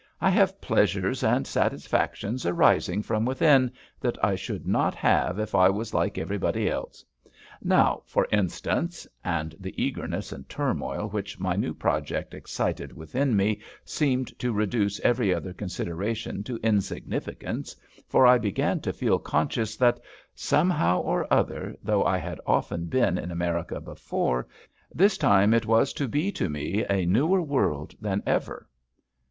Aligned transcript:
I 0.19 0.31
have 0.31 0.59
pleasures 0.61 1.23
and 1.23 1.45
satisfactions 1.45 2.43
arising 2.43 3.03
from 3.03 3.23
within 3.23 3.71
that 3.99 4.17
I 4.25 4.33
should 4.33 4.65
not 4.65 4.95
have 4.95 5.37
if 5.37 5.53
I 5.53 5.69
was 5.69 5.93
like 5.93 6.17
everybody 6.17 6.67
else. 6.67 7.05
Now, 7.61 8.01
for 8.07 8.27
instance:" 8.31 9.05
and 9.23 9.53
the 9.59 9.79
eagerness 9.79 10.31
and 10.31 10.49
turmoil 10.49 11.07
which 11.09 11.39
my 11.39 11.55
new 11.55 11.75
project 11.75 12.33
excited 12.33 12.93
within 12.97 13.35
me 13.35 13.61
seemed 13.85 14.29
to 14.39 14.51
reduce 14.51 14.99
every 15.01 15.31
other 15.35 15.53
consideration 15.53 16.43
to 16.45 16.57
insignificance, 16.63 17.75
for 18.07 18.25
I 18.25 18.39
began 18.39 18.79
to 18.79 18.93
feel 18.93 19.19
conscious 19.19 19.75
that, 19.75 19.99
somehow 20.33 20.99
or 21.01 21.31
other, 21.31 21.75
though 21.83 22.03
I 22.03 22.17
had 22.17 22.41
often 22.47 22.85
been 22.87 23.19
in 23.19 23.29
America 23.29 23.79
before, 23.79 24.47
this 24.91 25.15
time 25.15 25.53
it 25.53 25.67
was 25.67 25.93
to 25.93 26.07
be 26.07 26.31
to 26.31 26.49
me 26.49 26.83
a 26.89 27.05
newer 27.05 27.43
world 27.43 27.93
than 28.01 28.23
ever. 28.25 28.67